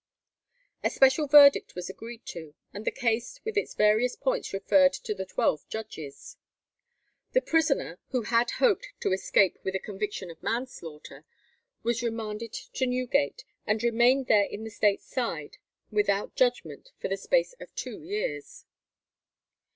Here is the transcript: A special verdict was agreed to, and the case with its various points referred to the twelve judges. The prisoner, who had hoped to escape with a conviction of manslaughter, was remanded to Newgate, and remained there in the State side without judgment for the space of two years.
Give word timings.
A 0.83 0.89
special 0.89 1.27
verdict 1.27 1.75
was 1.75 1.87
agreed 1.87 2.25
to, 2.25 2.55
and 2.73 2.85
the 2.85 2.91
case 2.91 3.39
with 3.45 3.55
its 3.55 3.75
various 3.75 4.15
points 4.15 4.51
referred 4.51 4.93
to 4.93 5.13
the 5.13 5.27
twelve 5.27 5.69
judges. 5.69 6.37
The 7.33 7.41
prisoner, 7.43 7.99
who 8.07 8.23
had 8.23 8.49
hoped 8.57 8.87
to 9.01 9.13
escape 9.13 9.59
with 9.63 9.75
a 9.75 9.79
conviction 9.79 10.31
of 10.31 10.41
manslaughter, 10.41 11.23
was 11.83 12.01
remanded 12.01 12.51
to 12.53 12.87
Newgate, 12.87 13.43
and 13.67 13.83
remained 13.83 14.25
there 14.25 14.45
in 14.45 14.63
the 14.63 14.71
State 14.71 15.03
side 15.03 15.57
without 15.91 16.35
judgment 16.35 16.89
for 16.99 17.07
the 17.07 17.15
space 17.17 17.53
of 17.59 17.71
two 17.75 18.01
years. 18.01 18.65